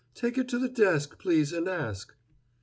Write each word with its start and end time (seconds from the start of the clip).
Take 0.15 0.35
it 0.39 0.47
to 0.47 0.57
the 0.57 0.67
desk, 0.67 1.19
please, 1.19 1.53
and 1.53 1.67
ask." 1.67 2.15